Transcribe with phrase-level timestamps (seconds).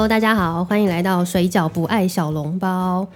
[0.00, 3.06] Hello，大家好，欢迎来到水饺不爱小笼包。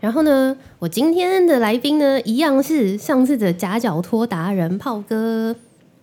[0.00, 5.54] 然后呢，我今天的来宾呢，一样是上次的夹脚托达人炮哥。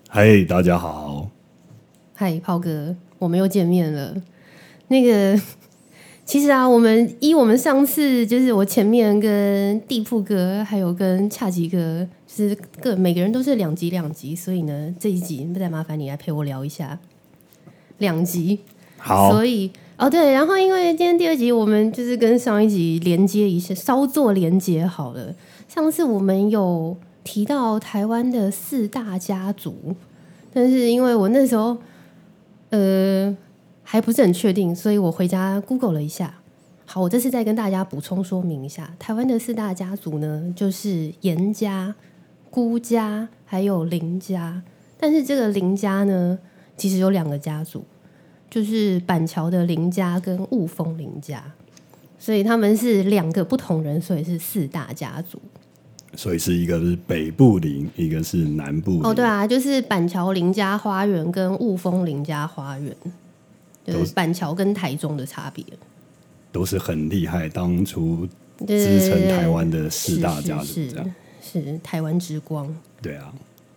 [0.07, 1.31] 嗨，大家好。
[2.13, 4.13] 嗨，炮哥，我们又见面了。
[4.89, 5.41] 那个，
[6.23, 16.99] 其实啊，我们依我们上次就是我前面跟地铺哥还有跟恰吉哥，就是各每个人都是两集两集，所以呢，这一集再麻烦你来陪我聊一下
[17.97, 18.59] 两集。
[18.99, 25.33] 好，所以哦对，然后因为今天第二集我们就是跟上一集连接一下，稍作连接好了。
[25.67, 29.95] 上次我们有提到台湾的四大家族，
[30.53, 31.75] 但是因为我那时候
[32.69, 33.35] 呃
[33.81, 36.35] 还不是很确定，所以我回家 Google 了一下。
[36.85, 41.95] 好，我这次再跟大家补充说明一下，台湾的四大家族呢，就是严家、
[42.51, 44.61] 辜家还有林家。
[44.99, 46.37] 但是这个林家呢，
[46.77, 47.83] 其实有两个家族。
[48.49, 51.43] 就是板桥的林家跟雾峰林家，
[52.17, 55.39] 所以他们是两个不同人，所以是四大家族。
[56.15, 59.01] 所以是一个是北部林，一个是南部。
[59.03, 62.95] 哦，对啊，就是板桥林家花园跟雾峰林家花园，
[63.85, 65.63] 就是板桥跟台中的差别。
[66.51, 68.27] 都是很厉害，当初
[68.65, 72.73] 支撑台湾的四大家族，这样是台湾之光。
[73.01, 73.31] 对啊，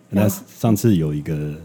[0.09, 1.55] 那上次有一个。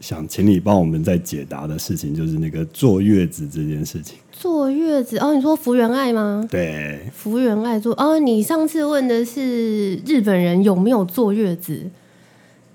[0.00, 4.16] 想请你帮我们再解答的事情，就是那个坐月子这件事情。
[4.30, 6.46] 坐月子哦，你说福原爱吗？
[6.48, 8.18] 对，福原爱坐哦。
[8.20, 11.90] 你上次问的是日本人有没有坐月子？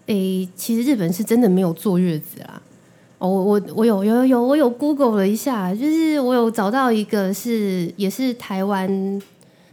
[0.08, 2.62] 诶，其实日本是真的没有坐月子啦。
[3.20, 9.22] 哦，我我有有有我有 Google 了一下，就是我有找到一个是也是台湾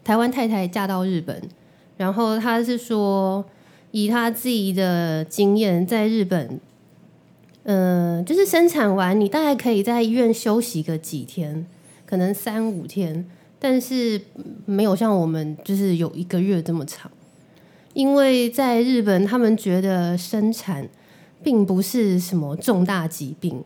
[0.04, 1.42] 台湾太太嫁到日本，
[1.96, 3.44] 然后她是说
[3.90, 6.60] 以她自己的经验在日本。
[7.64, 11.66] 嗯，就是生产完，你大概可以在医院休息个几天，
[12.06, 13.26] 可能三五天，
[13.58, 14.20] 但是
[14.64, 17.10] 没有像我们就是有一个月这么长。
[17.92, 20.88] 因为在日本，他们觉得生产
[21.42, 23.62] 并不是什么重大疾病，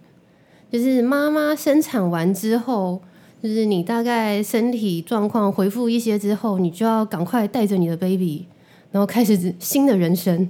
[0.72, 3.00] 就是妈妈生产完之后，
[3.40, 8.46] 就是你大概身体状况恢复一些之后，你就要赶快带着你的 baby，
[8.90, 10.48] 然后开始新的人生，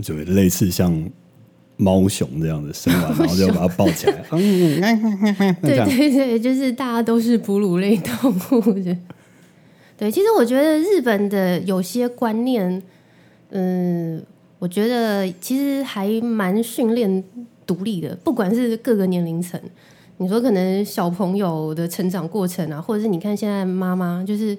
[0.00, 1.10] 就类似像。
[1.76, 4.22] 猫熊这样的生完，然后就把它抱起来。
[5.62, 8.96] 对对对，就是大家都是哺乳类动物的。
[9.96, 12.82] 对，其实我觉得日本的有些观念，
[13.50, 14.22] 嗯，
[14.58, 17.24] 我觉得其实还蛮训练
[17.66, 19.60] 独立的，不管是各个年龄层。
[20.18, 24.56] 你说可能小朋友的成长过程啊，或者是你看现在妈妈，就是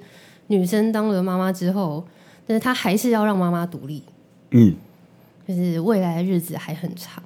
[0.48, 2.04] 女生当了妈妈之后，
[2.46, 4.04] 但是她还是要让妈妈独立。
[4.52, 4.76] 嗯。
[5.48, 7.22] 就是未来的日子还很长，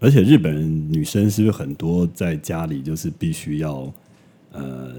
[0.00, 3.92] 而且日本人女生是不是很多在家里就是必须要
[4.52, 4.92] 呃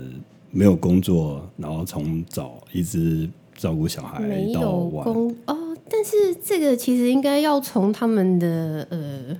[0.51, 4.21] 没有工作，然后从早一直照顾小孩
[4.53, 5.07] 到晚
[5.45, 5.77] 哦？
[5.91, 9.37] 但是这个其实应该要从他们的呃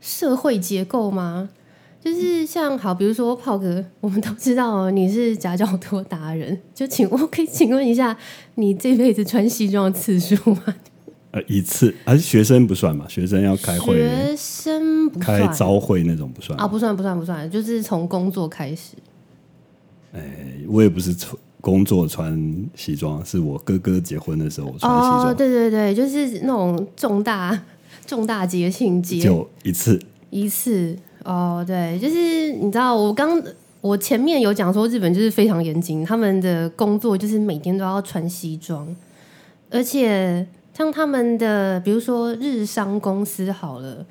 [0.00, 1.50] 社会结构吗？
[2.02, 8.16] 就是像好，比如说炮哥，我们都知道你是夹脚拖达人，就请我可以请问一下，
[8.56, 10.74] 你这辈子穿西装的次数吗？
[11.32, 13.06] 呃，一次还是学生不算嘛？
[13.08, 18.96] 学生要开会，学生不开招会那种不算啊，不算不算不算，就是从工作开始。
[20.12, 20.22] 哎，
[20.68, 25.34] 我也不是穿工作穿西装，是我哥哥结婚的时候穿西装。
[25.34, 27.58] 对对对，就是那种重大
[28.06, 29.98] 重大节庆节就一次
[30.28, 30.94] 一次
[31.24, 33.42] 哦，对，就是你知道，我刚
[33.80, 38.86] 我前面有讲说日本就是非常严谨，他们的工作就是每天都要穿西装，
[39.70, 40.46] 而且。
[40.74, 44.06] 像他们的，比如说日商公司好了，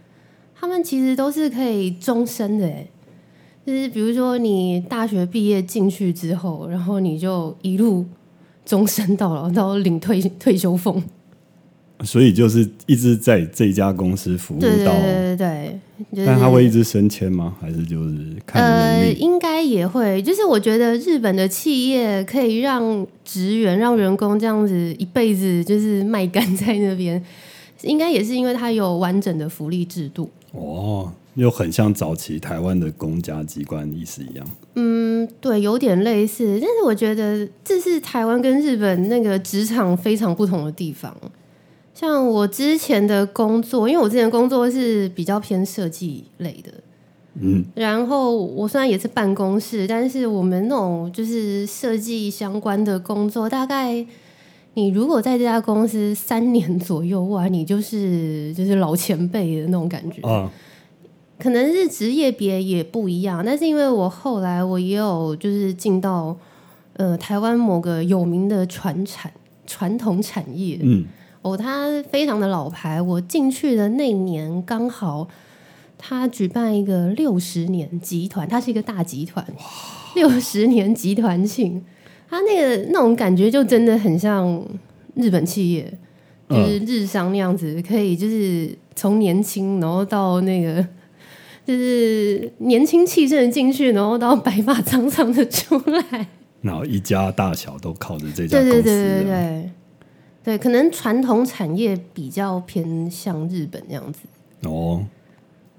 [0.56, 2.88] 他们其实都是可以终身的，哎，
[3.66, 8.06] 就是比如说你大学毕业进去之后，然后你就一路
[8.64, 11.02] 终身到老，到领退退休俸。
[12.04, 15.80] 所以就是一直在这家公司服务到，对对对对。
[16.16, 17.56] 但他会一直升迁吗？
[17.60, 19.14] 还是就是看能力？
[19.14, 20.22] 应该也会。
[20.22, 27.24] 就是我觉得日本的企业可以让职员、让员工这样子一辈子就是卖干在那边，
[27.84, 30.30] 应该也是因为他有完整的福利制度。
[30.52, 34.46] 哦，又很像早期台湾的公家机关意思一样。
[34.76, 36.60] 嗯，对，有点类似。
[36.60, 41.16] 但是我觉得这是台湾跟日本那个职场非常不同的地方。
[41.94, 46.72] 像我之前的工作，因为我之前工作是比较偏设计类的，
[47.40, 54.06] 嗯，然后我虽然也是办公室，但是我们那种就是设计相关的工作，大概
[54.74, 60.22] 你如果在这家公司三年左右，哇，你就是就是老前辈的那种感觉。
[60.28, 60.52] 啊。
[61.38, 66.38] 可能是职业别也不一样，但是因为我后来我也有就是进到
[66.94, 69.32] 呃台湾某个有名的传产
[69.66, 71.04] 传统产业，嗯，
[71.42, 73.02] 哦，它非常的老牌。
[73.02, 75.28] 我进去的那年刚好
[75.98, 79.46] 他举办一个六十年集团，它是一个大集团，
[80.16, 81.84] 六十年集团庆，
[82.30, 84.64] 它那个那种感觉就真的很像
[85.16, 85.92] 日本企业，
[86.50, 90.86] 就是日商那样子，可以就是从年轻然后到那个。
[91.64, 96.28] 就是年轻气盛的进去，然后到白发苍苍的出来，
[96.60, 99.24] 然后一家大小都靠着这家对对公司对对啊。
[99.24, 99.72] 对对，
[100.58, 104.20] 可能传统产业比较偏向日本这样子。
[104.64, 105.04] 哦，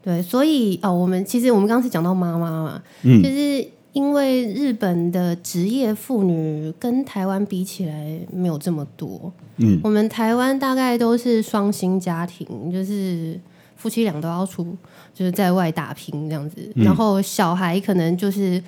[0.03, 13.39] 对，所以哦，我们其实我们刚刚是讲到妈妈嘛，嗯就是因为日本的职业妇女跟台湾比起来没有这么多，嗯，我们台湾大概都是双薪家庭，就是
[13.77, 14.65] 夫妻俩都要出，
[15.13, 18.63] 就是在外打拼这样子，嗯然后小孩可能就是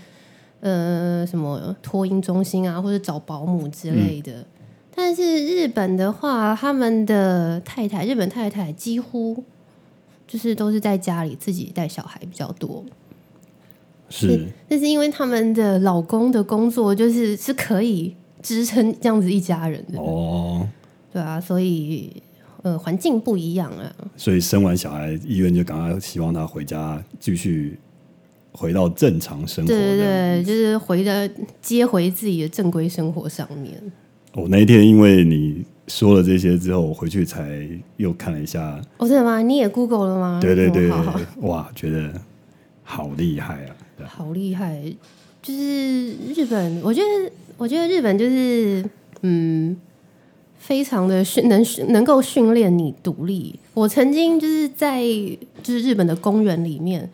[0.61, 4.44] 呃什么托婴中心啊，或者找保姆之类的。
[4.94, 9.43] 但是日本的话，他们的太太，日本太太几乎
[10.26, 12.85] 就是都是在家里自己带小孩比较多。
[14.08, 20.64] 是那是因为他们的老公的工作就是是可以支撑这样子一家人的，哦，
[21.12, 22.23] 对啊，所以
[22.62, 23.93] 呃环境不一样啊。
[24.17, 27.76] 所以生完小孩，医院就赶快希望他回家继续
[28.52, 29.69] 回到正常生活。
[29.69, 31.29] 对对对，就是回的
[31.61, 33.82] 接回自己的正规生活上面。
[34.34, 39.40] 我那一天因为你说了这些之后，我回去才又看了一下，哦，真的吗？
[39.40, 40.38] 你也 Google 了吗？
[40.42, 42.12] 对对对对哦好好对， 哇，觉得
[42.82, 44.06] 好厉害啊！
[44.08, 44.82] 好厉害！
[45.40, 48.84] 就是日本，我觉得，我觉得日本就是，
[49.22, 49.76] 嗯，
[50.58, 53.54] 非常的训能能够训练你独立。
[53.75, 55.02] 我曾经就是在
[55.62, 57.08] 就是日本的公园里面，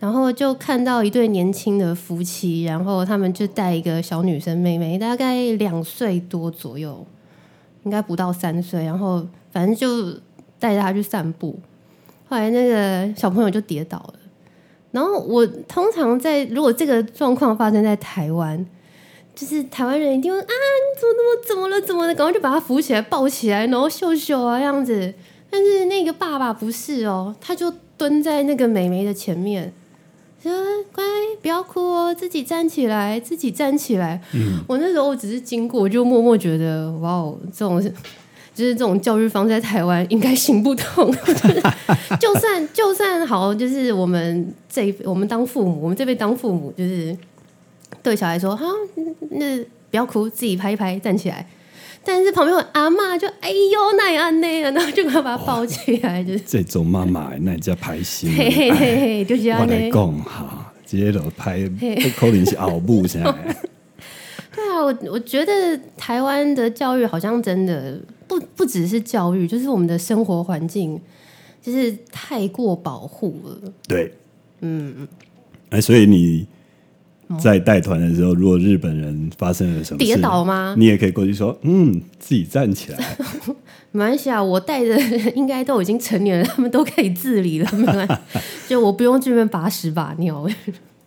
[0.00, 7.06] 然后就看到一对年轻的夫妻，然后他们就带一个小女生妹妹，大概两岁多左右，
[7.84, 10.18] 应该不到三岁，然后反正就
[10.58, 11.58] 带着她去散步。
[12.28, 14.14] 后来那个小朋友就跌倒了。
[14.90, 18.66] 然后我通常在如果这个状况发生在台湾，
[19.34, 25.12] 就是台湾人一定会啊，你怎么怎么怎么了怎么了，赶快就把他扶起来抱起来，然后秀秀啊这样子。
[25.50, 29.72] 但是那个爸爸不是哦，他就蹲在那个美眉的前面，
[30.42, 30.52] 说
[30.92, 31.04] 乖，
[31.42, 34.20] 不要哭哦，自己站起来，自己站起来。
[34.66, 37.92] 我那时候我只是经过，我就默默觉得哇哦，这种是。
[38.52, 41.10] 就是这种教育方式在台湾应该行不通，
[42.20, 47.16] 就算就算好，就是我们这一我们当父母，我们这辈当父母，就是
[48.02, 48.66] 对小孩说哈，
[49.30, 49.58] 那
[49.90, 51.48] 不要哭，自己拍一拍，站起来。
[52.12, 59.90] 但是旁边有阿嬷就哎呦那样那样，然后就把他抱起来，就是这种妈妈那叫拍心，嘿嘿嘿嘿，就这样我来呢。
[59.92, 61.60] 讲哈，直接就拍，
[62.18, 63.32] 可能是后母现在。
[64.52, 65.52] 对啊，我我觉得
[65.96, 71.00] 台湾的教育好像真的不不只是教育，就是我们的生活环境
[71.62, 73.72] 就是太过保护了。
[73.86, 74.12] 对，
[74.62, 75.06] 嗯，
[75.70, 76.46] 哎，所以你
[77.38, 80.74] 在带团的时候，如果日本人发生了什么跌倒吗？
[80.76, 82.98] 你也可以过去说，嗯，自己站起来。
[83.92, 88.38] 没关系啊，我带的人 应该都已经成年了，他们都可以自理了，没关系，
[88.68, 90.48] 就我不用这边把屎把尿。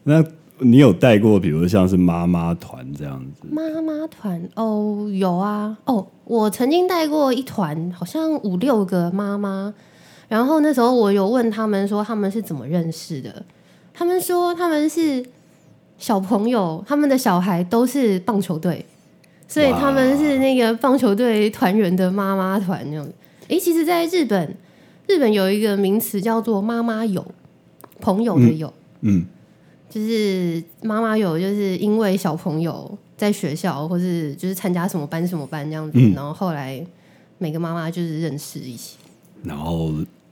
[0.04, 0.24] 那
[0.60, 3.48] 你有带过，比如像是妈妈团这样子？
[3.50, 9.74] 妈妈团哦，有啊，哦，我曾经带过一团，好像五六个妈妈，
[10.28, 13.46] 然后那时候我有问他们说他们是怎么认识的，
[13.94, 15.26] 他们说他们是
[16.04, 18.86] 小朋友，他们的小孩都是棒球队，
[19.48, 23.08] 所以他们是那个棒球队团员的妈妈团那样。
[23.48, 24.54] 诶，其实，在日本，
[25.08, 27.26] 日本有一个名词叫做妈妈友，
[28.02, 28.74] 朋友的友。
[29.00, 29.26] 嗯，
[29.90, 36.86] 就是妈妈有，就是因为小朋友在学校，或是就是参加什么班什么班这样子，嗯然后后来
[37.38, 38.98] 每个妈妈就是认识一起。
[39.42, 39.90] 然后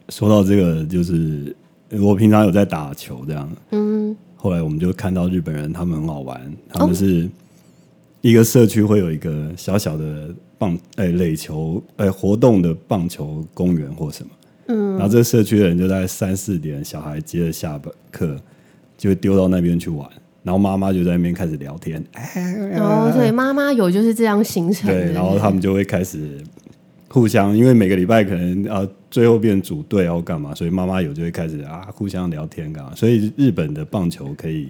[0.09, 1.55] 说到这个，就是
[1.91, 7.29] 我平常有在打球这样，嗯，后来我们就看到日本人他们很好玩，他们是
[8.21, 14.31] 一个社区会有一个小小的棒哎垒球哎活动的棒球公园或什么，
[14.69, 18.35] 嗯，然后这个社区的人就在三四点，小孩接着下班课
[18.97, 20.09] 就会丢到那边去玩，
[20.41, 25.03] 然后妈妈就在那边开始聊天，哎，然后所以妈妈有就是这样形成的。
[25.03, 26.43] 对，然后他们就会开始
[27.11, 34.69] 互相，因为每个礼拜可能啊最后变组队要干嘛，所以妈妈有就会开始啊互相聊天干嘛，所以日本的棒球可以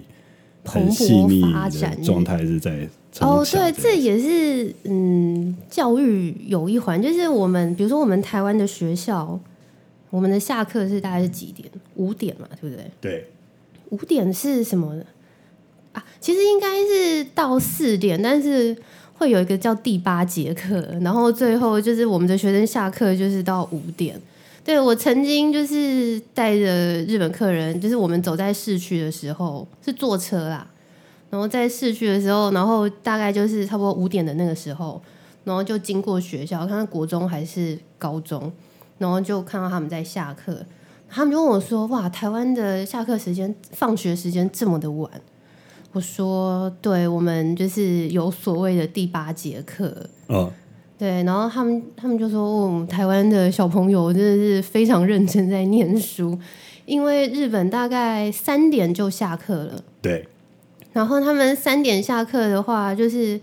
[0.64, 2.88] 很细腻的状态是在
[3.20, 9.38] 哦，小对，这也是嗯，教育有一环，就是我们比如说我们台湾的学校，
[10.10, 11.68] 我们的下课是大概是几点？
[11.94, 12.84] 五点嘛，对不对？
[13.00, 13.26] 对，
[13.90, 14.96] 五点是什么
[15.92, 16.02] 啊？
[16.20, 18.74] 其实应该是到四点，但是
[19.22, 24.20] 会有一个叫第八节课，然后最后就是我们的学生下课就是到五点。
[24.64, 30.66] 对我曾经就是带着日本客人，就是我们走在市区的时候是坐车啦，
[31.30, 35.00] 然后在市区的时候，然后大概就是差不多五点的那个时候，
[35.44, 38.52] 然后就经过学校，看看国中还是高中，
[38.98, 40.66] 然后就看到他们在下课，
[41.08, 45.08] 他们就问我说：“哇，台湾的下课时间、放学时间这么的晚？”
[45.92, 49.94] 我说：“对，我们就是有所谓的第八节课。”
[50.28, 50.50] 嗯，
[50.98, 56.38] 对，然后他们他们就说，我哦，台湾的小朋友真的是非常认真在念书，
[56.86, 60.26] 因为日本大概三点就下课了，对，
[60.92, 63.38] 然后他们三点下课的话，就是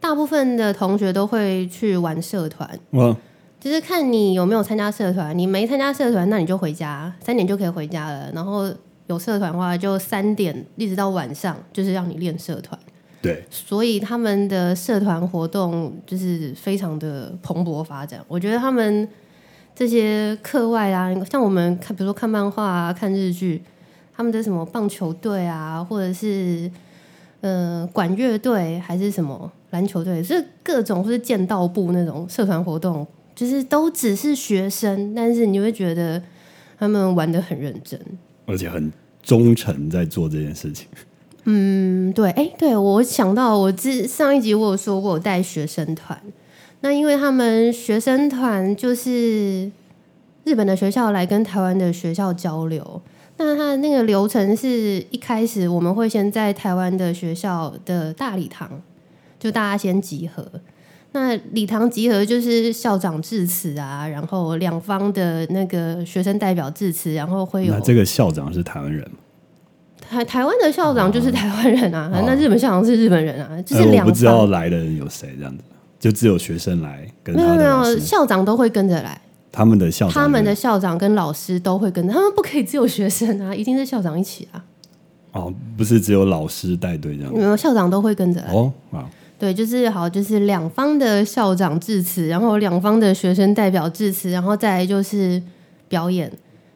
[0.00, 3.14] 大部分的同学都会去玩社团，哇，
[3.60, 8.30] 就是看你有没有参加社团，你没参加社团，那你就回家，三点就可以回家了。
[8.32, 8.72] 然后
[9.10, 12.78] 有社团的话，就三点一直到晚上，就是让你练社团。
[13.20, 18.24] 对，所以他们的社团活动就是非常的蓬勃发展。
[18.26, 19.06] 我觉得他们
[19.74, 23.62] 这些课外啊，像我们看，比如说看漫画啊、看日剧，
[24.16, 26.70] 他们的什么棒球队啊，或者是
[27.42, 36.22] 呃管乐队，还是什么篮球队，是各种或是剑道部那种社团活动，就是都只是学生，但是你会觉得
[36.78, 38.00] 他们玩的很认真。
[38.46, 38.90] 而且很
[39.22, 40.86] 忠诚在做这件事情。
[41.44, 46.20] 嗯，对，哎，对我想到我之上一集我有说过我带学生团，
[46.80, 49.70] 那因为他们学生团就是
[50.44, 53.02] 日本的学校来跟台湾的学校交流，
[53.38, 58.82] 那他的那个流程是一开始我们会先在台湾的学校的大礼堂，
[59.38, 60.46] 就大家先集合。
[61.12, 69.16] 那礼堂集合就是校长致辞啊，然后两方的那个学生代表致辞，然后会有那这个校长是台湾人吗？
[70.08, 74.50] 台台湾的校长就是台湾人啊，哦那日本校长是日本人啊，就呃是两我不知道方。
[74.50, 75.62] 来的人有谁这样子，
[76.00, 79.20] 就只有学生来跟没有没有，校长都会跟着来，
[79.52, 84.64] 他们的校长，他们的校长跟老师都会跟着，他们不可以只有学生啊，一定是校长一起啊，
[85.32, 88.52] 哦，不是只有老师带队这样子没有校长都会跟着来。
[88.52, 89.08] 哦啊，
[89.40, 95.42] 对，就是好，就是两方的校长致辞，然后两方的学生代表致辞，然后再来就是
[95.88, 96.30] 表演，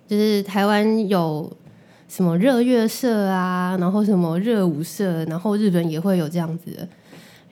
[0.09, 1.53] 就是台湾有
[2.09, 6.89] 什么热乐社啊，然后什么热舞社，然后日本也会有这样子的。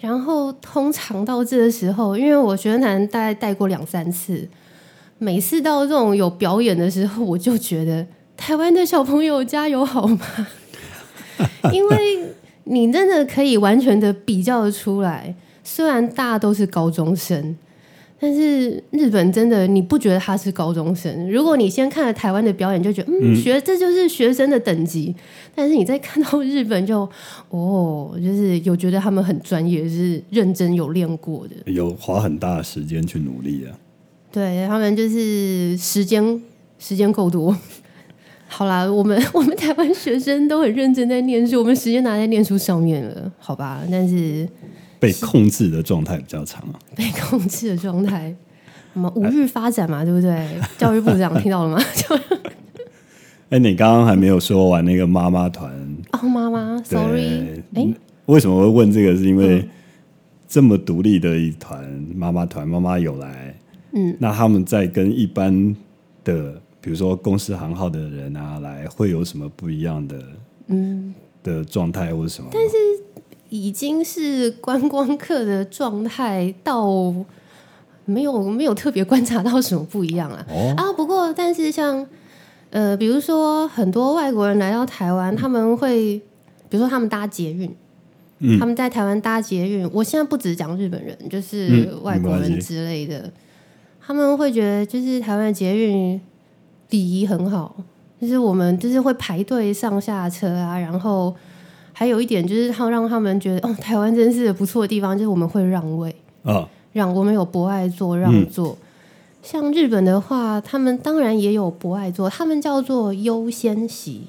[0.00, 4.48] 然后通常到这个时候，因为我学生团大概带过两三次，
[5.18, 10.18] 每次到这种有表演的时候，我就觉得台湾的小朋友加油好吗？
[11.70, 12.31] 因为
[12.64, 17.56] 你真的可以完全的比较的出来，虽然大家都是高中生，
[18.20, 21.28] 但是日本真的你不觉得他是高中生？
[21.30, 25.14] 如果你先看了台湾的表演，就觉得嗯，学这就是学生的等级，
[25.54, 27.08] 但是你再看到日本就
[27.50, 33.74] 哦，就是有觉得他们很专业，是认真有练过的，有花很大的时间去努力啊。
[34.30, 36.40] 对他们就是时间
[36.78, 37.56] 时间够多。
[38.54, 43.80] 好啦，我们我们台湾学生都很认真在念书，我们时间拿在念书上面了，好吧？
[43.90, 44.46] 但是
[45.00, 46.78] 被控制的状态比较长啊。
[46.94, 48.32] 被控制的状态，
[48.92, 50.46] 什么五日发展嘛，对不对？
[50.76, 51.82] 教育部长听到了吗？
[51.96, 52.14] 就
[53.48, 55.72] 哎，你刚刚还没有说完那个妈妈团，
[56.12, 57.88] 哦，妈妈，sorry，哎，
[58.26, 59.16] 为什么会问这个？
[59.16, 59.66] 是因为
[60.46, 61.82] 这么独立的一团
[62.14, 63.54] 妈妈团，妈妈有来，
[63.92, 65.74] 嗯，那他们在跟一般
[66.22, 70.20] 的，比如说公司行号的人啊来，会有什么不一样的，
[70.66, 72.50] 嗯的状态或者什么？
[72.52, 72.76] 但是
[73.48, 77.14] 已经是观光客的状态，到
[78.04, 80.44] 没有没有特别观察到什么不一样啊。
[80.50, 82.04] 哦，啊，不过但是像
[82.70, 86.18] 呃，比如说很多外国人来到台湾，他们会
[86.68, 87.72] 比如说他们搭捷运，
[88.40, 93.30] 嗯他们在台湾搭捷运，我现在不只讲日本人，就是嗯外国人之类的，
[94.00, 96.20] 他们会觉得就是台湾的捷运
[96.92, 97.74] 礼仪很好，
[98.20, 101.34] 就是我们就是会排队上下车啊，然后
[101.92, 106.14] 还有一点就是他让他们觉得哦，台湾真是不错的地方，就是我们会让位。
[106.44, 108.76] 啊，让我们有博爱座让座。
[109.42, 114.22] 像日本的话，他们当然也有博爱座，他们叫做优先席，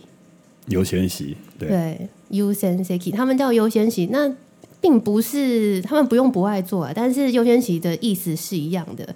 [0.70, 4.08] 优先席，对，对，优先席，他们叫优先席。
[4.08, 4.34] 那
[4.80, 9.16] 并不是他们不用不爱座啊，但是优先席的意思是一样的。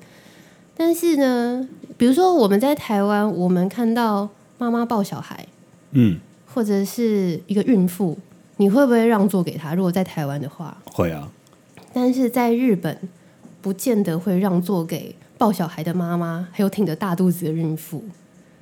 [0.75, 5.47] 但是呢，比如说我们在台湾，我们看到妈妈抱小孩，
[5.91, 6.19] 嗯，
[6.53, 8.17] 或者是一个孕妇，
[8.57, 9.73] 你会不会让座给她？
[9.73, 11.27] 如果在台湾的话，会啊，
[11.91, 12.97] 但是在日本，
[13.61, 18.03] 不见得会让座给抱小孩的妈妈，还有挺着大肚子的孕妇。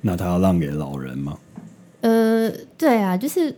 [0.00, 1.38] 那他要让给老人吗？
[2.00, 3.54] 呃，对啊，就是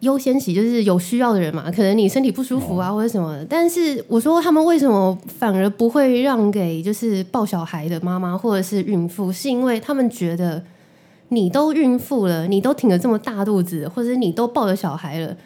[0.00, 3.44] 优先级，就是有需要的人嘛，可能你身体不舒服啊，或者什么的。
[3.44, 10.62] 但是我说他们为什么反而不会让给就是抱小孩的妈妈或者是孕妇，是因为他们觉得
[11.30, 15.36] 你都孕妇了，你都挺了这么大肚子，或者你都抱着小孩了，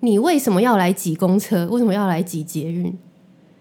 [0.00, 1.66] 你为什么要来挤公车？
[1.66, 2.96] 为什么要来挤捷运、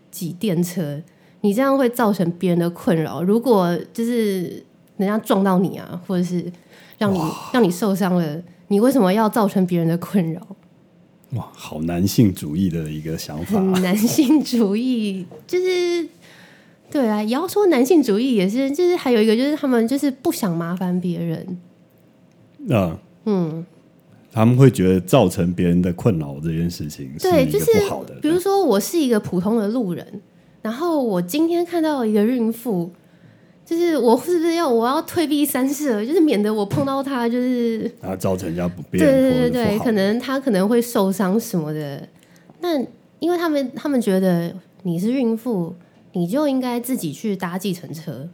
[0.09, 1.01] 挤电车？
[1.41, 3.21] 你这样会造成别人的困扰。
[3.21, 4.63] 如果就是
[4.97, 6.51] 人家撞到你啊，或者是
[6.97, 7.19] 让你
[7.51, 10.41] 让你受伤了，你为什么要造成别人的困扰？
[11.33, 13.59] 哇，好男性主义的一个想法。
[13.59, 16.07] 嗯男性主义就是
[16.89, 21.57] 对啊，也要说男性主义也是，就是还有一个就是他们就是不想麻烦别人。
[22.69, 23.65] 嗯，嗯，
[24.31, 28.15] 他们会觉得造成别人的困扰这件事情对，就是不好的。
[28.21, 30.21] 比如说我是一个普通的路人，
[30.61, 32.91] 然后我今天看到一个孕妇。
[33.67, 42.07] 就是我是不是要我要退避三舍，就是免得我碰到他，就是啊造成人家不便，对对对对，可能他可能会受伤什么的。
[42.61, 42.79] 那
[43.19, 45.75] 因为他们他们觉得你是孕妇，
[46.13, 48.29] 你就应该自己去搭计程车，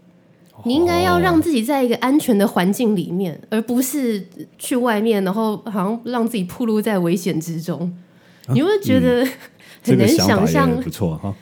[0.65, 4.23] 你应该要让自己在一个安全的环境里面，而不是
[4.59, 7.91] 去外面，然后好像让自己暴露在危险之中。
[8.53, 9.25] 你会觉得
[9.81, 11.33] 这很难个想象也，不错哈，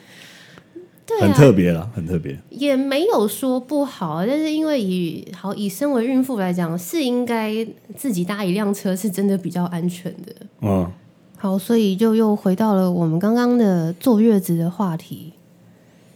[1.04, 2.38] 对很啊，特别了，很特别。
[2.50, 7.66] 也没有说不好，但是因为以好以身为孕妇来讲，是应该
[7.96, 10.32] 自己搭一辆车是真的比较安全的。
[10.60, 10.90] 嗯，
[11.36, 15.32] 好，所以就又回到了我们刚刚的坐月子的话题，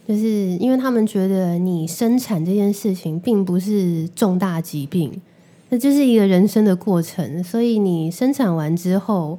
[0.07, 0.25] 就是
[0.57, 5.21] 因为他们觉得你生产这件事情并不是重大疾病，
[5.67, 9.37] 那就是一个人生的过程，所以你生产完之后，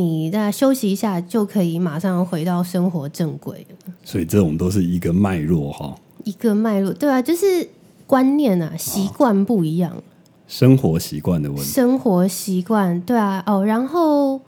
[0.00, 3.92] 你再休息一下就可以马上回到生活正轨了。
[4.02, 5.94] 所以这种都是一个脉络哈，
[6.24, 7.68] 一个脉络，对啊，就是
[8.06, 10.02] 观念啊，习惯不一样。
[10.48, 11.64] 生活习惯的问题。
[11.64, 14.40] 生活习惯，对啊，哦，然后，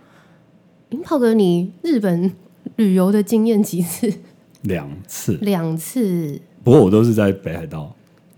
[0.89, 2.33] 林炮哥，你日本
[2.77, 4.13] 旅游的经验几次？
[4.63, 6.41] 两次，两次。
[6.65, 7.95] 不过我都是在北海道，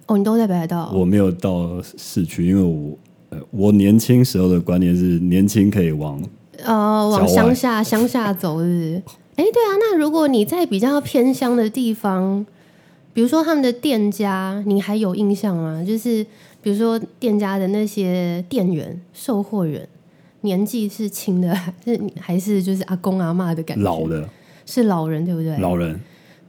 [0.06, 0.90] 哦，你都在北海道。
[0.92, 2.98] 我没有到市区，因为我
[3.30, 6.20] 呃，我年轻时候的观念是年轻可以往
[6.64, 9.02] 呃，往乡下乡下走是不是？
[9.36, 12.44] 哎，对啊，那如果你在比较偏乡的地方，
[13.12, 15.84] 比如说他们的店家，你还有印象吗？
[15.86, 16.24] 就是
[16.62, 19.86] 比如说店家的那些店员、售货员，
[20.42, 23.82] 年纪是轻的，还 是还是就是阿公阿嬷的感觉？
[23.82, 24.28] 老的
[24.66, 25.56] 是老人，对不对？
[25.58, 25.98] 老人，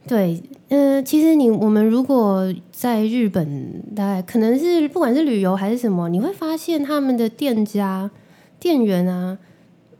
[0.06, 8.08] 对，呃，其实你我们如果在日本，大概可能是不管是旅游还是什么，你会发现他们的店家、
[8.60, 9.36] 店员啊，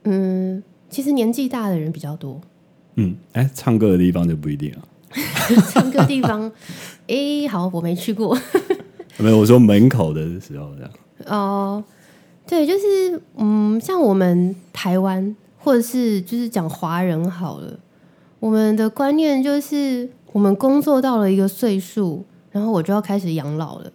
[0.09, 2.41] 嗯，其实年纪大的人比较多。
[2.95, 4.79] 嗯，哎，唱歌的地方就不一定了。
[5.71, 6.51] 唱歌地方，
[7.09, 8.39] 诶，好，我没去过。
[9.19, 10.91] 没有，我说门口的时候这样。
[11.27, 11.83] 哦，
[12.47, 17.79] 对，就是嗯，像我们台湾或者是就是讲华人好了，
[18.39, 23.91] 我们的观念就是我们工作到了一个岁数，然后我就要开始养老了。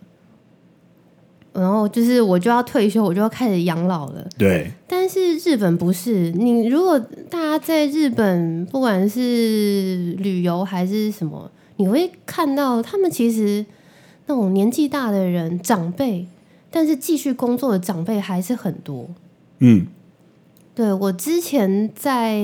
[1.54, 4.26] 然后就是我就要退休，我就要开始养老了。
[4.38, 6.98] 对，但是日本不是，你如果
[7.30, 13.66] 大家在日本，不管是旅游还是什么，你会看到他们其实
[14.28, 16.26] 那种年纪大的人长辈，
[16.70, 19.10] 但是继续工作的长辈还是很多。
[19.60, 19.86] 嗯，
[20.74, 22.40] 对我之前在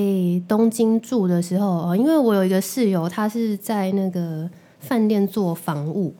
[0.48, 6.14] 东京住的时候，啊因为我有一个室友，他是在那个饭店做房务，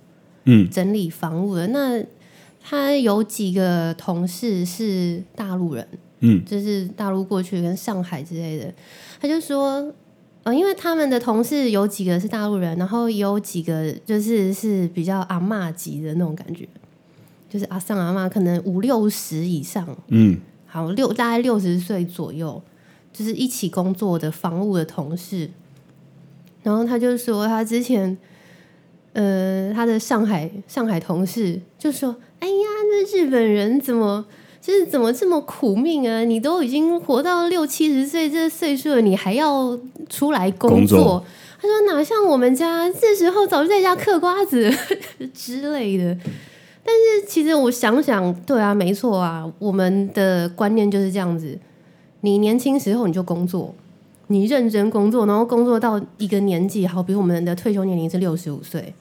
[0.46, 1.68] 嗯，整理房屋的。
[1.68, 2.02] 那
[2.70, 5.88] 他有几个同事是大陆人，
[6.20, 8.74] 嗯，就是大陆过去跟上海之类的。
[9.22, 9.90] 他就说，
[10.44, 16.68] 呃，因为他们的同事有几个是大陆人，然后也有几个就是是比较阿嬷级的那种感觉，
[17.50, 22.62] 就是阿上阿嬷，可能五六十以上，嗯，好六大概六十岁左右，
[23.14, 25.50] 就是一起工作的房务的同事。
[26.64, 28.18] 然后他就说，他之前，
[29.14, 34.26] 呃，他的上海上海同事就说：“哎呀，这日本人怎么
[34.62, 36.24] 就是怎么这么苦命啊？
[36.24, 39.78] 你都已经活到六七十岁这岁数了，你还要
[40.10, 41.24] 出来工工作
[41.60, 44.72] 他说：“哪像我们家这时候早就在家嗑瓜子
[45.34, 46.16] 之类的。”
[46.86, 51.58] 但是其实我想想，对啊，没错啊，我们的观念就是这样子：
[52.22, 53.74] 你年轻时候你就工作，
[54.28, 58.94] 你认真工作，然后工作到一个年纪，好，比我们的退休年龄是六十五岁，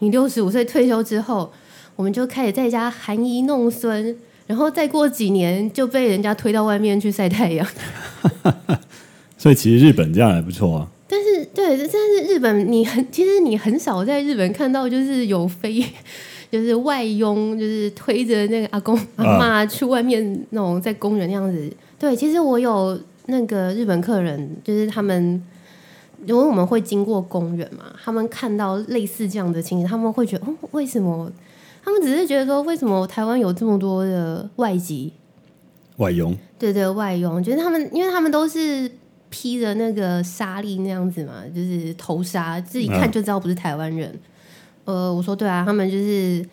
[0.00, 1.50] 你六十五岁退休之后，
[1.96, 7.66] 我们就开始在家含饴弄孙，然后再过几年就被人家推到外面去晒太阳。
[9.36, 10.88] 所以其实日本这样还不错啊。
[11.08, 15.84] 但是对，但是日本你很其实你很少在日本看到就是有飞
[16.50, 21.70] 就是外佣，就是推着那个阿公阿妈去外面那种在公园那样子。
[21.98, 25.42] 对，其实我有那个日本客人，就是他们，
[26.24, 31.30] 因为我们会经过公园嘛，他们看到类似这样的情形，他们会觉得哦，为什么？
[31.84, 35.12] 他们只是觉得说，为什么台湾有这么多的外籍
[35.96, 36.36] 外佣？
[36.58, 38.90] 对对，外佣，觉得他们，因为他们都是
[39.28, 44.16] 披着那个纱丽那样子嘛，就是头纱，自己看就知道不是台湾人。
[44.84, 46.44] 呃，我说对啊，他们就是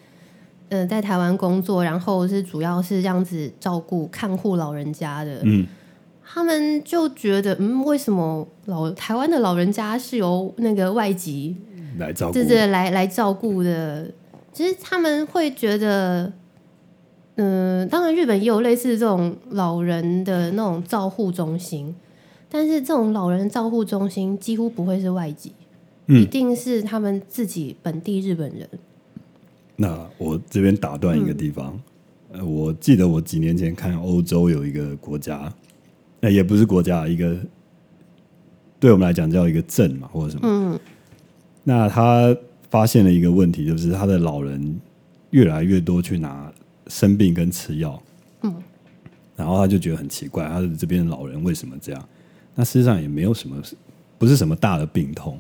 [0.69, 5.41] 呃在台湾工作，然后是主要是这样子照顾看护老人家的。
[5.43, 5.67] 嗯，
[6.23, 11.55] 他们就觉得，嗯，为什么老台湾的老人家是由那个外籍
[11.99, 14.09] 来照顾，对对，来来照顾的？
[14.59, 16.33] 其实他们会觉得，
[17.35, 21.95] 嗯，当然日本也有类似这种老人的那种照护中心，
[22.49, 25.53] 但是这种老人照护中心几乎不会是外籍，
[26.07, 28.67] 一定是他们自己本地日本人。
[29.77, 31.79] 那我这边打断一个地方，
[32.33, 35.49] 呃，我记得我几年前看欧洲有一个国家，
[36.19, 37.33] 那也不是国家，一个
[38.77, 40.77] 对我们来讲叫一个镇嘛，或者什么，嗯，
[41.63, 42.35] 那他。
[42.69, 44.79] 发现了一个问题，就是他的老人
[45.31, 46.51] 越来越多去拿
[46.87, 48.01] 生病跟吃药，
[48.43, 48.55] 嗯，
[49.35, 52.09] 然后他就觉得很奇怪，他的这边老人为什么这样？
[52.55, 53.61] 那事实上也没有什么，
[54.17, 55.39] 不是什么大的病痛。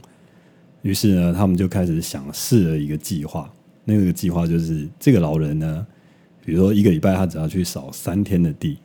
[0.81, 3.51] 于是呢，他们就开始想试了一个计划，
[3.85, 5.85] 那个计划就是这个老人呢，
[6.45, 8.77] 比如说一个礼拜他只要去扫三天的地，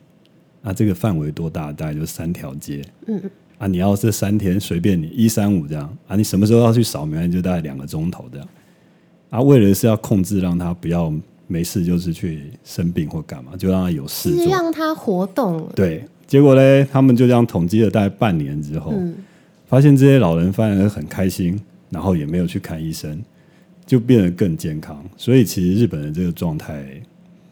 [0.61, 1.71] 那这个范围多大？
[1.71, 3.21] 大概就三条街，嗯。
[3.57, 8.47] 啊，你要这三天随便你一三五这样啊，你什么时候要去扫描，就大概两个钟头这样。
[9.29, 11.13] 啊，为了是要控制，让他不要
[11.47, 15.67] 没事就是去生病或干嘛，就让他有事做，让他活动。
[15.75, 18.93] 对，结果呢，他们就这样统计了大概半年之后，
[19.65, 23.21] 发现这些老人反而很开心，然后也没有去看医生，
[23.85, 25.03] 就变得更健康。
[25.17, 26.85] 所以其实日本人这个状态。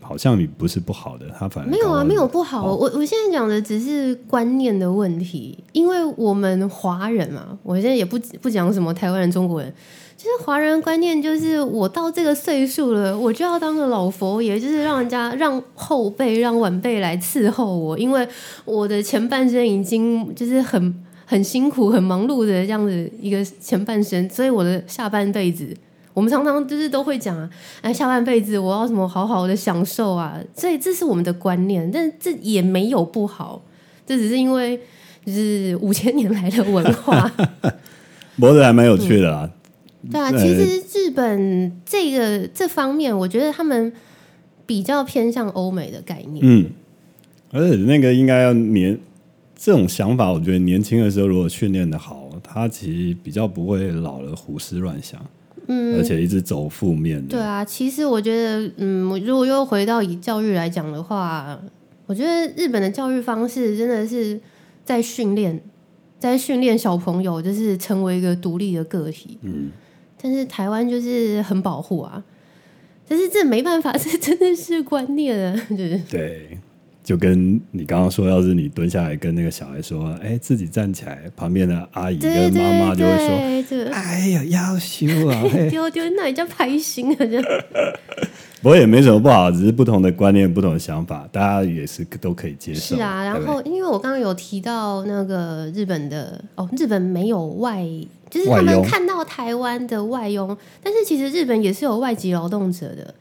[0.03, 2.65] 好像你不是不好的，他反而没有啊，没有不好。
[2.75, 9.73] 我我现在讲的只是观念的问题，因为我们华人嘛，我现在也不不讲什么台湾人、中国人，
[10.17, 18.27] 其实华人观念就是我到这个岁数了，我就要当个老佛爷，就是让人家让后辈、让晚辈来伺候我，因为
[18.65, 25.75] 我的前半生已经就是很很辛苦、很忙碌的这样子一个前半生，所以我的下半辈子。
[26.13, 27.49] 我们常常就是都会讲啊，
[27.81, 33.63] 哎，下半辈子我要什么好好的享受啊，所以这是我们的观念，但这也没有不好，
[34.05, 34.79] 这只是因为
[35.25, 37.31] 就是五千年来的文化，
[38.37, 39.49] 脖子还蛮有趣的啦。
[40.11, 43.91] 对啊，其实日本这个这方面，我觉得他们
[44.65, 46.69] 比较偏向欧美的概念，嗯，
[47.51, 48.99] 而且那个应该要年
[49.55, 55.19] 这种想法，我觉得年轻的时候如果训练的好，他其实比较不会老了胡思乱想。
[55.67, 57.29] 嗯，而且一直走负面的。
[57.29, 61.59] 对啊，其实我觉得，嗯，如果又回到以教育来讲的话，
[62.05, 64.39] 我觉得日本的教育方式真的是
[64.83, 65.61] 在训练，
[66.19, 69.37] 在训练小朋友，就是成为一个独立的个体。
[69.41, 69.71] 嗯，
[70.21, 72.23] 但是台湾就是很保护啊，
[73.07, 76.57] 但是这没办法，这真的是观念啊，就是对。
[77.03, 87.43] 就跟你刚刚说，要是你蹲下来跟那个小孩说，哎，自己站起来，旁边的阿姨跟妈妈就会说，哎呀，要羞啊， 丢丢，那人家拍心啊，这样。
[88.63, 92.95] 不过也没什么不好，只是不同的观念、不同的想法，大家也是都可以接受。
[92.95, 97.85] 是啊，然后因为我刚刚有提到那个日本的哦，日本没有外，
[98.29, 103.13] 就是他们看到台湾的外佣，但是其实日本也是有外籍劳动者的。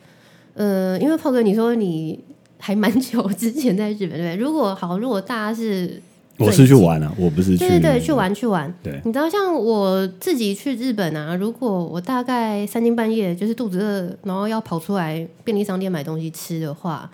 [0.54, 2.22] 呃，因为炮哥你说你。
[2.64, 6.01] 还蛮久之前在日本，对 如果好，如果大家是，
[6.38, 8.72] 我是去玩啊，我不是去，对对对，去玩去玩。
[8.81, 17.11] 对，你知道，像我自己去日本啊，如果我大概三更半夜就是肚子饿，然后要跑出来便利商店买东西吃的话，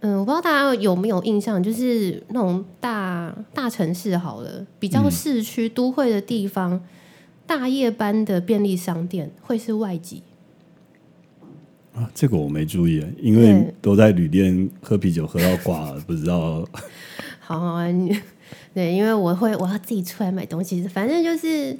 [0.00, 6.78] 嗯，我不知道大家有没有印象，就是那种大大城市好了，比较市区都会的地方，
[7.46, 10.22] 大夜班的便利商店会是外籍。
[11.94, 16.66] 啊，这个我没注意，因为都在旅店喝啤酒喝到挂了， 不知道。
[17.38, 18.18] 好好啊，你
[18.74, 21.78] 对，因为我会我要自己出来买东西，反正就是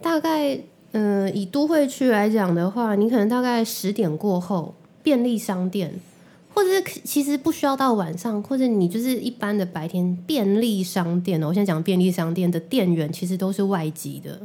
[0.00, 0.58] 大概
[0.92, 5.92] 嗯，以都会区来讲的话，你可能大概十点过后，便利商店，
[6.54, 11.48] 或者是其实不需要到晚上，或者你就是一般的白天便利商店哦。
[11.48, 14.40] 我现在讲便利商店的店员其实都是外籍的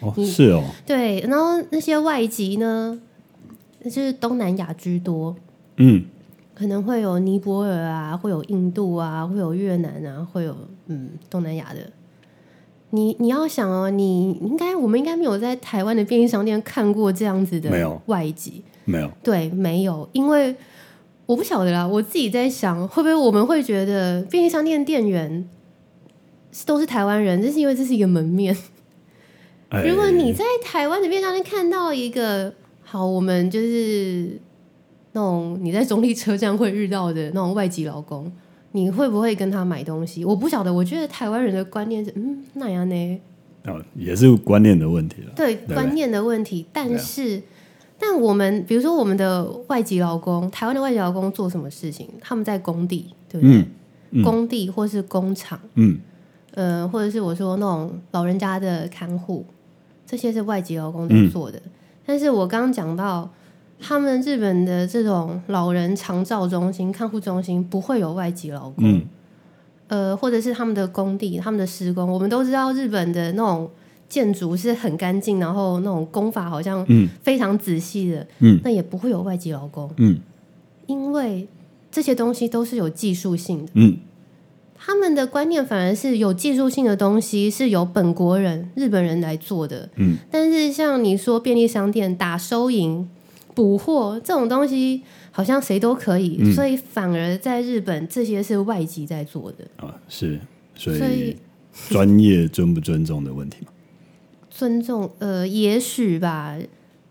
[0.00, 2.98] 哦，是哦，对，然后那些外籍呢？
[3.84, 5.36] 就是东南亚居多，
[5.76, 6.04] 嗯，
[6.54, 11.80] 可能会有尼泊尔啊，会有印度啊，会有越南啊，会有嗯东南亚的。
[12.90, 18.00] 你你要想哦，你应该我们应该没有在台湾的便利商店看过这样子的没有。
[18.06, 20.54] 外籍，没有，对，没有，因为
[21.26, 25.48] 我不晓得啦，我自己在想，会不会我们会觉得便利商店店员
[26.52, 28.56] 是都是台湾人，这是因为这是一个门面。
[29.70, 29.84] 哎。
[29.86, 32.54] 如果你在台湾的便利商店看到一个
[32.94, 34.38] 好，我们就是
[35.10, 38.30] 那种你在中立车站会遇到的那种外籍劳工，
[38.70, 40.24] 你会不会跟他买东西？
[40.24, 43.20] 我不晓得，我觉得台湾人的观念是，嗯，那样呢？
[43.66, 45.32] 哦，也是观念的问题了。
[45.34, 47.42] 对对观念的问题，但是，
[47.98, 52.08] 但我们比如说我们的外籍劳工，台湾的外籍劳工做什么事情？
[52.20, 53.56] 他们在工地，对不对？
[53.56, 53.66] 嗯
[54.12, 55.98] 嗯工地或是工厂，嗯，
[56.52, 59.44] 呃，或者是我说那种老人家的看护，
[60.06, 61.60] 这些是外籍劳工嗯在做的。
[62.06, 63.30] 但是我刚刚讲到，
[63.80, 69.02] 他们日本的这种老人长照中心、看护中心不会有外籍劳工，嗯。
[69.88, 73.70] 呃，或者是他们的工地、他们的施工，我们都知道日本的那种
[74.08, 77.08] 建筑是很干净，然后那种工法好像嗯。
[77.22, 78.58] 非常仔细的，嗯。
[78.64, 80.18] 那也不会有外籍劳工，嗯。
[80.86, 81.46] 因为
[81.90, 83.72] 这些东西都是有技术性的。
[83.74, 83.96] 嗯
[84.84, 93.08] 他们的观念反而是有技术性的东西是由本国人、日本人来做的，嗯，但是像你说便利商店打收银、
[93.54, 96.52] 补货这种东西，好像谁都可以，嗯。
[96.52, 99.64] 所以反而在日本这些是外籍在做的。
[99.76, 100.38] 啊，是，
[100.76, 101.36] 所所以以
[101.88, 103.68] 专业尊不尊重的问题嘛。
[104.50, 106.56] 尊重，呃，也许吧，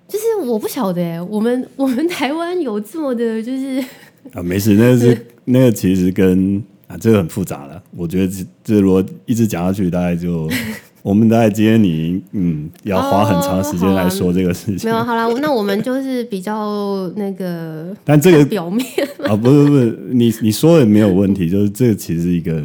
[0.07, 3.83] 就是我不晓得欸，我们 我们台湾有这么的，就是
[4.31, 7.81] 啊，没事，那个是 那个其实跟啊，这个很复杂了。
[7.95, 10.47] 我觉得这这如果一直讲下去，大概就
[11.01, 14.89] 我们大概今天你嗯要花很长时间来说这个事情。
[14.89, 18.85] 没有好啦，那我们就是 比较那个但这个表面，
[19.27, 22.61] 啊，不是不是，你你说的没有问题，就是这个其实是一个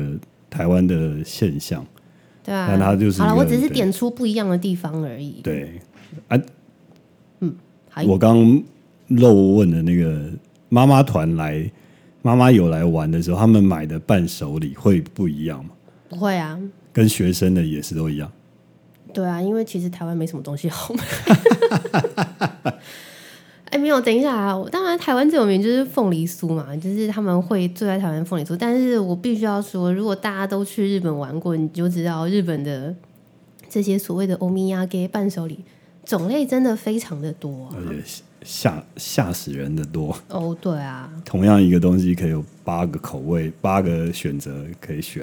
[0.50, 1.84] 台湾的现象。
[2.44, 2.66] 对啊。
[2.68, 5.40] 但它就是好了，我只是对点出不一样的地方而已。
[5.42, 5.80] 对，
[6.28, 6.38] 啊，
[7.40, 7.54] 嗯
[8.06, 8.62] 我刚
[9.08, 10.30] 漏问的那个
[10.68, 11.68] 妈妈团来，
[12.28, 15.70] 妈妈有来玩的时候，他们买的伴手礼会不一样吗？
[16.10, 16.60] 不会啊，
[16.92, 18.30] 跟学生的也是都一样。
[19.14, 21.02] 对啊，因为其实台湾没什么东西好买。
[23.70, 24.62] 哎，没有，等一下啊！
[24.70, 28.54] 当然，台湾最有名就是凤梨酥嘛，就是他们会最爱台湾凤梨酥。
[28.58, 32.94] 但是我必须要说，如果大家都去日本玩过，你就知道日本的
[33.70, 35.64] 这些所谓的欧米亚给伴手礼
[36.04, 40.16] 种类真的非常的多啊、而且吓吓死人的多。
[40.30, 45.22] 哦，对啊，同样一个东西可以有八个口味，八个选择可以选，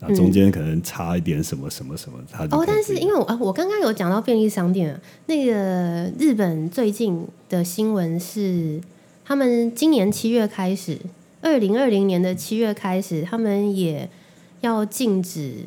[0.00, 8.80] 啊，中间可能差一点什么什么什么，它就哦，但是因为我啊，我刚刚有讲到便利商店啊，那个日本最近的新闻是，
[9.22, 10.98] 他们今年七月开始，
[11.42, 14.08] 二零二零年的七月开始，他们也
[14.62, 15.66] 要禁止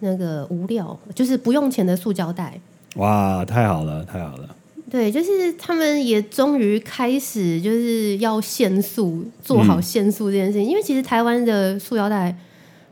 [0.00, 2.60] 那个无料，就是不用钱的塑胶袋。
[2.96, 4.56] 哇，太好了，太好了，
[4.90, 10.64] 对，就是他们也终于开始就是要限速，做好限速这件事情。
[10.64, 12.36] 因为其实台湾的塑胶袋，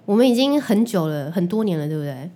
[0.04, 2.30] 我们已经很久了，很多年了，对不对？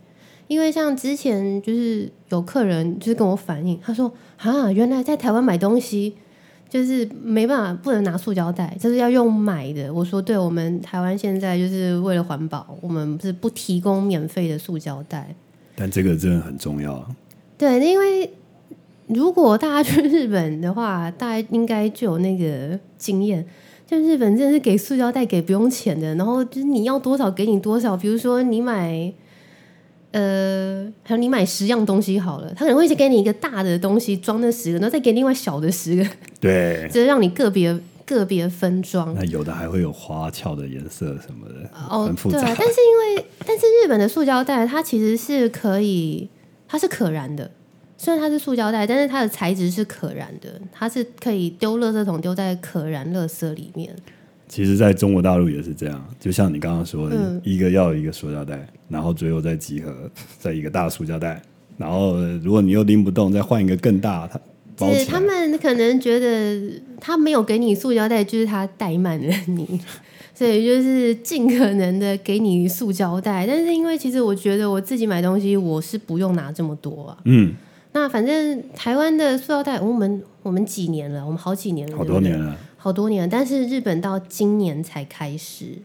[0.49, 6.13] 因为像之前就是有客人就是跟我反映，他说啊，原来在台湾买东西
[6.69, 9.95] 就是没办法，不能拿塑胶袋，就是要用买的。
[9.95, 15.35] 我说，对，我们台湾现在就是为了环保，我们是不提供免费的塑胶袋。
[15.77, 17.07] 但这个真的很重要啊。
[17.57, 18.29] 对，因为
[19.09, 23.47] 如果大家去日本的话，大家应该就有那个经验。
[23.85, 27.95] 就日本真的是给塑胶袋给不用钱的，然后就是你要多少给你多少。
[27.95, 29.13] 比如说你买，
[30.13, 36.07] 呃，还有你买十样东西好了，他可能会先给你一个大的东西装那十个，然后再给另外小的十个，
[36.41, 39.13] 对，就是让你个别个别分装。
[39.15, 42.41] 那有的还会有花俏的颜色什么的，哦很，复杂。
[42.41, 46.31] 对啊，但是因为但是日本的塑胶袋它其实是可以，
[46.67, 47.51] 它是可燃的。
[48.03, 53.95] 虽然它是塑胶袋，但是它的材质是可燃的，它是可以丢垃圾桶丢在可燃垃圾里面。
[54.49, 59.95] 其实在中国大陆也是这样，就像你刚刚说的，嗯一个要一个塑胶袋，然后最后再集合
[60.37, 61.41] 在一个大塑胶袋，
[61.79, 64.41] 然后呃如果你又拎不动，再换一个更大，它
[64.77, 65.21] 包就是他。
[65.21, 69.81] 们可能觉得他没有给你塑胶袋，就是他怠慢了你，
[70.35, 73.47] 所以就是尽可能的给你塑胶袋。
[73.47, 77.19] 但是因为其实我觉得我自己买东西，我是不用拿这么多啊。
[77.27, 77.55] 嗯，
[77.93, 81.25] 那反正台湾的塑料袋，我们我们几年了？
[81.25, 85.79] 我们好几年了，好多年了，好多年了，但是日本到今年才开始。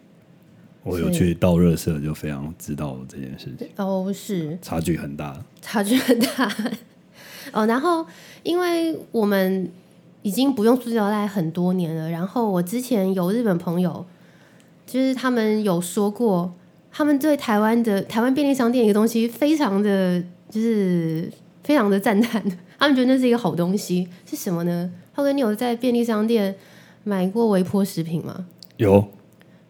[0.84, 5.38] 我有去倒热色，就非常知道这件事情，哦，是差距很大。
[5.62, 6.50] 差距很大。
[7.52, 8.06] 哦，然后
[8.44, 9.70] 因为我们
[10.22, 14.06] 已经不用塑料袋很多年了，然后我之前有日本朋友，
[14.86, 16.54] 就是他们有说过，
[16.90, 21.30] 他们对台湾的台湾便利商店一个东西非常的就是
[21.68, 22.42] 非常的赞叹，
[22.80, 24.90] 他们觉得那是一个好东西，是什么呢？
[25.12, 26.56] 浩哥，你有在便利商店
[27.04, 28.46] 买过微波食品吗？
[28.78, 29.06] 有。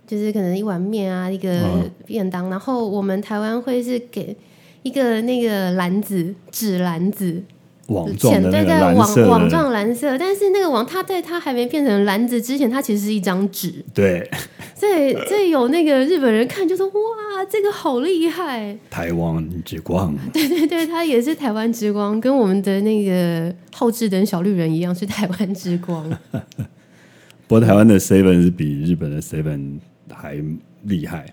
[0.05, 1.89] 就是可能一碗面啊，一个嗯。
[2.05, 4.37] 便当，然后我们台湾会是给
[4.83, 7.41] 一个那个篮子纸篮子，
[7.87, 13.83] 网状的那个对对网蓝色，网状蓝色，但是那个网它在它还没变成篮子之前，它其实是一张纸。
[13.93, 14.29] 对，
[14.75, 18.77] 所以所以有那个日本人看就说哇，这个好厉害！
[18.89, 26.09] 台湾之光， 对对对，它也是台湾之光，跟我们的那个后置等小绿人一样，是台湾之光。
[27.47, 29.79] 不过台湾的 Seven 是比日本的 Seven
[30.11, 30.37] 还
[30.83, 31.25] 厉害，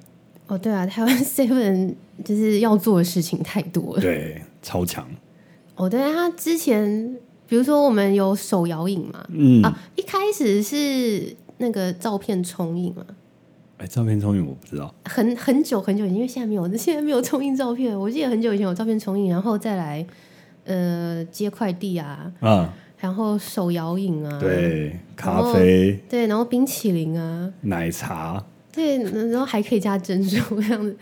[0.47, 4.01] 哦，对啊，台湾 Seven 就是要做的事情太多了。
[4.01, 5.05] 对，超强，
[5.77, 13.05] 哦，对，他之前比如说我们有手摇影嘛，嗯，啊，一开始是那个照片冲印嘛，
[13.79, 17.99] 哎，照片冲印我不知道，很很久很久以前，因为现在没有， 现在没有冲印照片。
[17.99, 20.07] 我记得很久以前有照片冲印，然后再来
[20.65, 30.97] 呃接快递啊，啊，然后手摇饮啊，对，咖啡、对，然后冰淇淋啊，奶茶，对，然后还可以加珍珠这样子。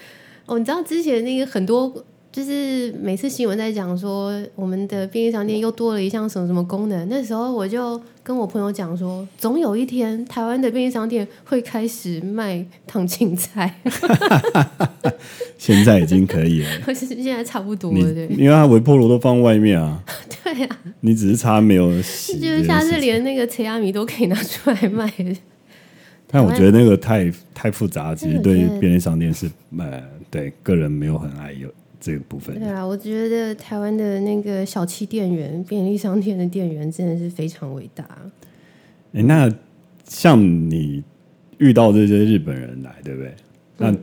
[0.47, 1.93] 哦，你知道之前那个很多，
[2.33, 13.75] 就是每次新闻在讲说我们的便利商店又多了一项什么什么功能，那时候我就跟我朋友讲说，总有一天台湾的便利商店会开始卖烫青菜，
[15.59, 16.69] 现在已经可以了。
[16.83, 20.03] 可是现在差不多了，对因为它微波炉都放外面啊，
[20.43, 22.41] 对啊、你只是差没有洗。
[22.41, 25.13] 就是下次连那个切亚米都可以拿出来卖。
[26.35, 31.69] 但我觉得那个太太复杂，其实对便利商店是呃，对个人没有很爱有
[32.03, 32.69] 这个部分对。
[32.69, 38.05] 啊，我觉得台湾的那个小气店员、便利商店的店员真的是非常伟大。
[39.13, 39.49] 哎那
[40.05, 41.05] 像你
[41.59, 43.35] 遇到这些日本人来，对不对？
[43.79, 43.99] 那嗯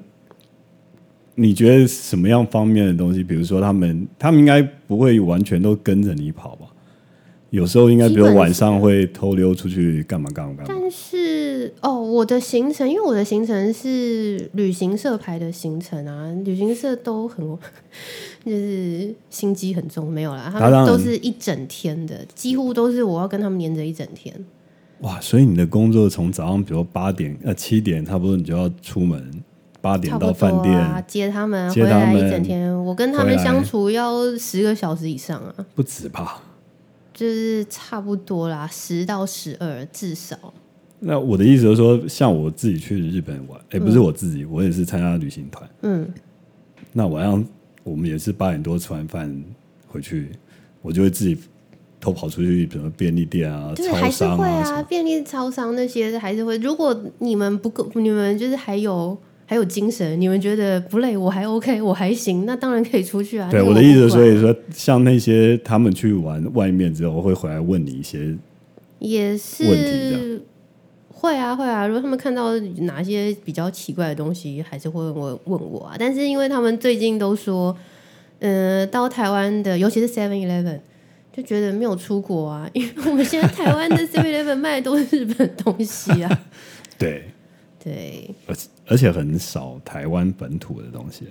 [1.36, 3.24] 你觉得什么样方面的东西？
[3.24, 6.68] 比如说他们，他们应该不会完全都跟着你跑吧？
[7.52, 10.74] 有时候应该，比如晚上会偷溜出去干嘛干嘛干嘛。
[10.82, 17.44] 但是哦，我的行程，因为我的行程是旅行社排的行程啊， 旅行社都很
[18.46, 24.34] 就是心机很重，没有啦，他们都是一整天的，几乎都是我要跟他们黏着一整天。
[25.02, 29.32] 哇，所以你的工作从早上，比如八点呃七点，差不多你就要出门，
[29.82, 36.44] 八点到饭店，啊，接他们接回来他们一整天，我跟他们相处要十个小时以上啊，不止吧？
[37.20, 40.54] 就是差不多啦，十到十二至少。
[41.00, 45.70] 那我的意思就是说，像我自己去日本玩，哎、不是我自己，我也是参加旅行团。
[45.82, 46.10] 嗯，
[46.94, 47.46] 那晚上
[47.84, 49.44] 我们也是八点多吃完饭
[49.90, 50.30] 回去，
[50.82, 51.38] 我就会自己
[52.00, 54.82] 偷跑出去，比如便利店啊、对，超还是商啊。
[54.84, 56.58] 便利超商那些还是会。
[56.60, 59.18] 如果你们不够，你们就是还有
[59.50, 63.50] 还有精神，你们觉得不累，我还 OK，我还行，那当然可以出去啊。
[63.50, 68.38] 对，我的意思，所以说，像那些他们去玩外面之后，会回来问你一些，
[69.00, 70.42] 也问题是
[71.12, 71.88] 会啊会啊。
[71.88, 75.96] 如果他们看到哪些比较奇怪的东西，还是会问我问我啊。
[75.98, 77.76] 但是因为他们最近都说，
[78.38, 80.82] 呃，到台湾的，尤其是 Seven Eleven。
[81.32, 86.42] 就觉得没有出国啊，因为我们现在台湾的 Seven Eleven 卖的都是日本东西啊。
[87.00, 87.30] 对，
[87.84, 88.56] 对，而
[88.88, 91.26] 而且很少台湾本土的东西。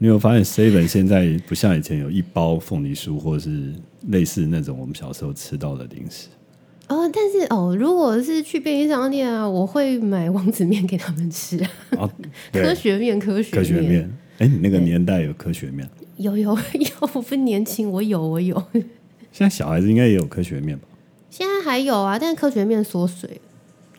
[0.00, 3.72] 你有发现 Seven 现在不像以前有一包凤梨酥，或是
[4.08, 6.28] 类似那种我们小时候吃到的零食？
[6.86, 11.58] 哦，但是哦，如果是去便利商店啊，我会买王子面给他们吃，
[11.98, 12.06] 啊，
[12.52, 14.08] 科对，学面，科学科学面。
[14.38, 18.56] 哎，你那个年代有科学面，有有有， 我不年轻，我有我有，
[19.32, 20.84] 现在小孩子应该也有科学面吧？
[21.28, 23.40] 现在还有啊，但是科学面缩水了。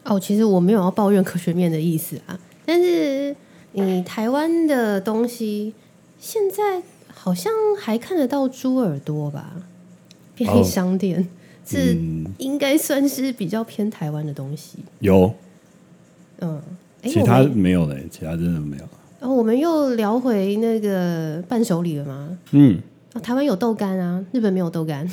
[0.10, 3.36] 哦，其实我没有要抱怨科学面的意思啊，但是
[3.74, 5.74] 你台湾的东西
[6.20, 6.82] 现在
[7.14, 9.54] 好像还看得到猪耳朵吧？
[10.36, 11.28] 便利哦商店、
[11.66, 14.80] 是嗯，应该算是比较偏台湾的东西。
[15.00, 15.34] 有，
[16.40, 16.62] 嗯，
[17.04, 18.84] 其他没有嘞，其他真的没有。
[19.20, 22.38] 哦，我们又聊回那个伴手礼了吗？
[22.52, 22.80] 嗯，
[23.14, 25.08] 哦，台湾有豆干啊，日本没有豆干。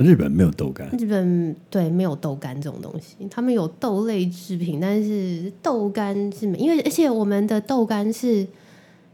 [0.00, 8.46] 日本没有豆干，日本对没有豆干这种东西，他们有豆类制品，但是豆干是没，因为而且我们的豆干是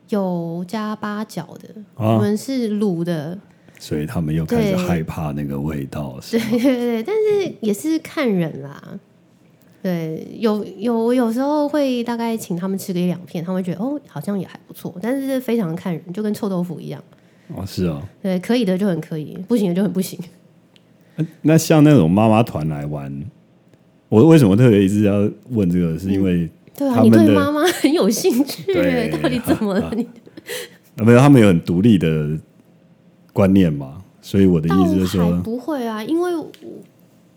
[0.09, 3.39] 有加八角的，啊我们是卤的，
[3.78, 6.18] 所以他们又开始对害怕那个味道。
[6.20, 8.99] 是吗对对对，但是也是看人啦。
[9.82, 17.01] 对，有有有时候会大概请他们吃个一两片，他们会觉得哦，好像也还不错，但是非常看人，就跟臭豆腐一样。
[17.55, 18.03] 哦，是哦。
[18.20, 20.18] 对，可以的就很可以，不行的就很不行。
[21.42, 23.12] 那像那种妈妈团来玩，
[24.08, 25.98] 我为什么特别一直要问这个？
[25.98, 28.62] 是因为对啊，你对妈妈很有兴趣，
[29.22, 29.92] 到底怎么了？
[29.96, 30.06] 你
[30.98, 32.38] 啊没有，他们有很独立的
[33.32, 36.50] 观念嘛，所以我的意思就是还说，不会啊，因为我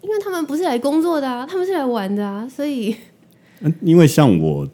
[0.02, 2.96] 因为他们不是来工作的啊，他们是来玩的啊，所以
[3.62, 4.68] 嗯因为像我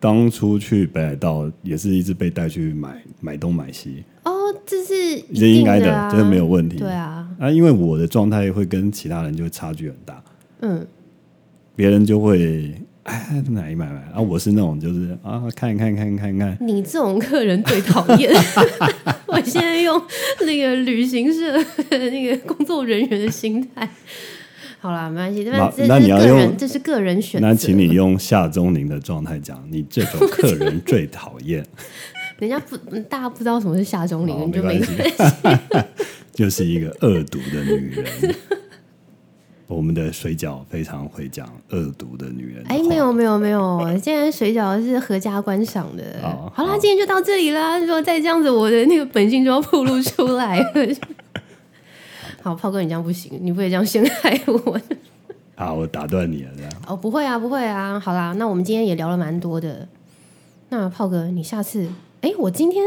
[0.00, 4.17] 当初去北海道，也是一直被带去买买东买西，哦，
[4.68, 6.76] 这是应该的啊，这没有问题。
[6.76, 10.22] 对啊，啊，因为我的状态会跟其他人就会差距很大，
[10.60, 10.86] 嗯，
[11.74, 18.30] 别人就会哎买一买买，啊，我是那种就是啊看一看看一看看，你这种客人最讨厌。
[19.28, 20.00] 我现在用
[20.40, 21.56] 那个旅行社
[21.90, 23.88] 那个工作人员的心态。
[24.80, 27.48] 好啦，没关系，那这这是个那你要用人，这是个人选择。
[27.48, 31.64] 那请你用夏宗宁的状态讲，你这种客人最讨厌，
[32.46, 32.76] 人家不，
[33.08, 35.86] 大家不知道什么是夏中林，哦你就没没关系，
[36.34, 38.34] 就是一个恶毒的女人。
[39.66, 42.70] 我们的水饺非常会讲恶毒的女人的。
[42.70, 46.02] 哎，没有没有没有，现在水饺是合家观赏的。
[46.22, 47.78] 哦好啦，今天就到这里啦。
[47.78, 50.72] 如果再这样子，我的那个本性就要暴露出来了。
[52.40, 54.80] 好，炮哥，你这样不行，你不可以这样陷害我。
[55.54, 56.72] 好，我打断你了，这样。
[56.86, 58.00] 哦，不会啊，不会啊。
[58.00, 59.86] 好啦，那我们今天也聊了蛮多的。
[60.70, 61.86] 那炮哥，你下次，
[62.20, 62.84] 哎，我今天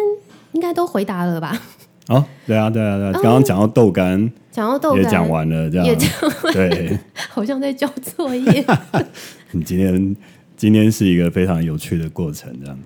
[0.54, 1.62] 应该都回答了吧？
[2.08, 6.10] 哦，对啊，对啊，对啊，刚刚讲到豆干讲到豆干，也讲完了，这样也讲
[6.52, 6.98] 对。
[7.30, 8.66] 好像在交作业。
[9.52, 10.16] 你今天
[10.58, 12.84] 今天是一个非常有趣的过程，这样子。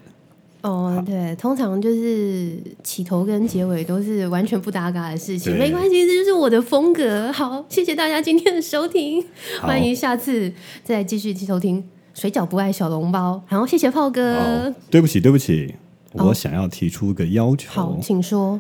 [0.62, 7.32] 哦，对，通常就是起头跟结尾都是完全不搭嘎的事情，对没关系，这就是我的风格。
[7.32, 9.24] 好，谢谢大家今天的收听，
[9.60, 10.52] 好欢迎下次
[10.84, 11.82] 再继续收听
[12.20, 15.85] 《水饺不爱小笼包》，然后谢谢炮哥哦。，对不起，对不起，哦
[16.18, 17.70] 我想要提出一个要求。
[17.72, 18.60] 好，请说。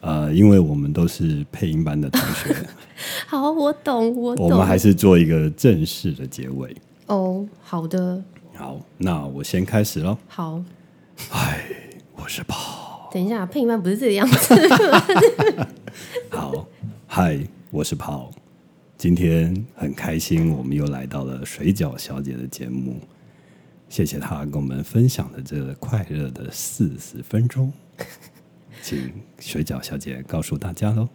[0.00, 2.54] 呃，因为我们都是配音班的同学，
[3.26, 4.50] 好，我懂，我懂。
[4.50, 6.76] 我们还是做一个正式的结尾。
[7.06, 8.22] 哦，好的，
[8.54, 10.16] 好，那我先开始喽。
[10.28, 10.62] 好。
[11.30, 11.64] 嗨，
[12.14, 13.08] 我是跑。
[13.12, 14.54] 等一下，配音班不是这个样子。
[16.30, 16.66] 好，
[17.06, 17.40] 嗨，
[17.70, 18.30] 我是跑。
[18.98, 23.00] 今天很开心，我们又来到了水饺小姐的节目。
[23.88, 27.72] 谢谢他跟我们分享的这个快乐的四十分钟，
[28.82, 31.08] 请水饺小姐告诉大家喽。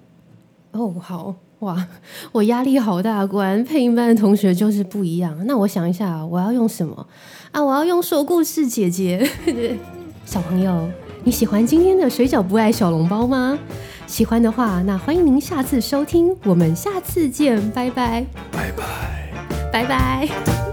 [0.72, 1.88] 哦，好哇，
[2.32, 5.46] 我压力好大，果然配音班的同学就是不一样。
[5.46, 7.06] 那我想一下，我要用什么
[7.52, 7.64] 啊？
[7.64, 9.30] 我要用说故事姐姐。
[10.26, 10.90] 小朋友，
[11.24, 13.60] 你喜欢今天的水饺不爱小笼包吗？
[14.08, 19.70] 喜欢的话，那欢迎您下次收听，我们下次见，拜拜，拜拜。
[19.72, 20.71] 拜拜。